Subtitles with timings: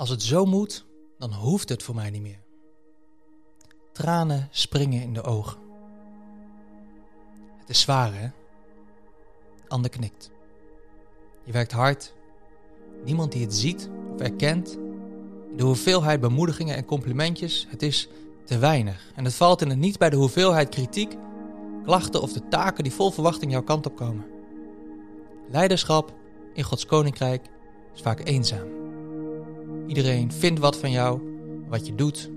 [0.00, 0.84] Als het zo moet,
[1.18, 2.40] dan hoeft het voor mij niet meer.
[3.92, 5.58] Tranen springen in de ogen.
[7.58, 8.28] Het is zwaar, hè?
[9.68, 10.30] Ander knikt.
[11.44, 12.14] Je werkt hard.
[13.04, 14.78] Niemand die het ziet of erkent.
[15.56, 18.08] De hoeveelheid bemoedigingen en complimentjes, het is
[18.44, 19.12] te weinig.
[19.14, 21.16] En het valt in het niet bij de hoeveelheid kritiek,
[21.84, 24.26] klachten of de taken die vol verwachting jouw kant op komen.
[25.50, 26.14] Leiderschap
[26.54, 27.46] in Gods koninkrijk
[27.94, 28.79] is vaak eenzaam.
[29.90, 31.20] Iedereen vindt wat van jou,
[31.68, 32.30] wat je doet.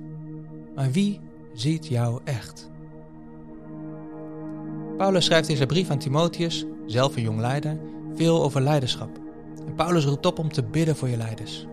[0.76, 1.20] Maar wie
[1.54, 2.70] ziet jou echt?
[4.98, 7.80] Paulus schrijft in zijn brief aan Timotheus, zelf een jong leider,
[8.16, 9.10] veel over leiderschap.
[9.66, 11.68] En Paulus roept op om te bidden voor je leiders.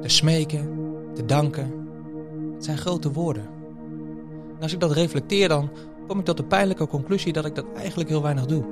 [0.00, 0.70] Te smeken,
[1.14, 1.72] te danken.
[2.54, 3.46] Het zijn grote woorden.
[4.56, 5.70] En als ik dat reflecteer, dan
[6.06, 8.64] kom ik tot de pijnlijke conclusie dat ik dat eigenlijk heel weinig doe.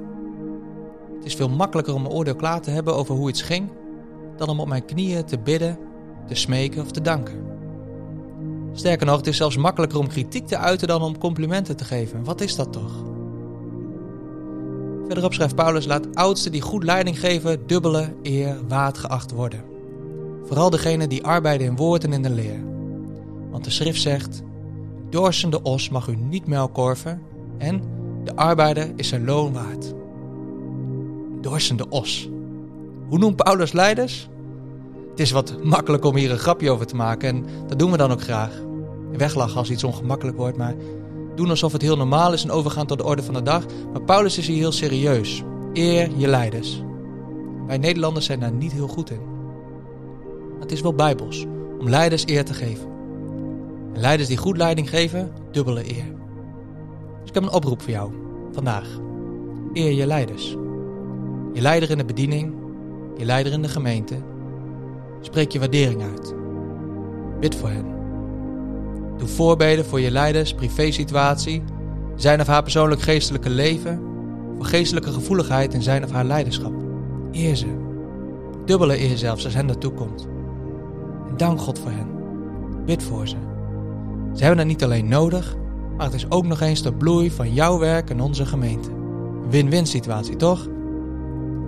[1.17, 3.69] Het is veel makkelijker om een oordeel klaar te hebben over hoe iets ging,
[4.37, 5.79] dan om op mijn knieën te bidden,
[6.27, 7.51] te smeken of te danken.
[8.73, 12.25] Sterker nog, het is zelfs makkelijker om kritiek te uiten dan om complimenten te geven.
[12.25, 12.93] Wat is dat toch?
[15.07, 19.65] Verderop schrijft Paulus: Laat oudsten die goed leiding geven, dubbele eer waard geacht worden.
[20.45, 22.61] Vooral degenen die arbeiden in woord en in de leer.
[23.51, 24.43] Want de schrift zegt:
[25.11, 27.23] Dorsende os mag u niet melkorven,
[27.59, 27.83] en
[28.25, 29.95] de arbeider is zijn loon waard.
[31.41, 32.29] Dorsende os.
[33.09, 34.30] Hoe noemt Paulus leiders?
[35.11, 37.97] Het is wat makkelijk om hier een grapje over te maken en dat doen we
[37.97, 38.51] dan ook graag.
[39.17, 40.75] Weglachen als iets ongemakkelijk wordt, maar
[41.35, 43.65] doen alsof het heel normaal is en overgaan tot de orde van de dag.
[43.93, 45.43] Maar Paulus is hier heel serieus.
[45.73, 46.83] Eer je leiders.
[47.67, 49.21] Wij Nederlanders zijn daar niet heel goed in.
[50.61, 51.47] Het is wel bijbels
[51.79, 52.89] om leiders eer te geven.
[53.95, 56.15] En leiders die goed leiding geven, dubbele eer.
[57.21, 58.13] Dus ik heb een oproep voor jou
[58.53, 58.89] vandaag.
[59.73, 60.57] Eer je leiders.
[61.53, 62.55] Je leider in de bediening,
[63.17, 64.17] je leider in de gemeente.
[65.21, 66.35] Spreek je waardering uit.
[67.41, 67.85] Bid voor hen.
[69.17, 71.63] Doe voorbeden voor je leiders, privésituatie,
[72.15, 74.01] zijn of haar persoonlijk geestelijke leven,
[74.57, 76.73] voor geestelijke gevoeligheid in zijn of haar leiderschap.
[77.33, 77.67] Eer ze.
[78.65, 80.29] Dubbele eer zelfs als hen dat toekomt.
[81.29, 82.09] En dank God voor hen.
[82.85, 83.37] Bid voor ze.
[84.35, 85.57] Ze hebben het niet alleen nodig,
[85.97, 88.91] maar het is ook nog eens de bloei van jouw werk en onze gemeente.
[89.49, 90.67] Win-win situatie, toch?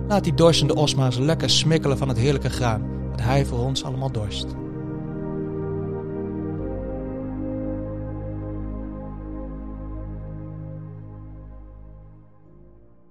[0.07, 3.59] Laat die dorsende os maar eens lekker smikkelen van het heerlijke graan, wat hij voor
[3.59, 4.45] ons allemaal dorst.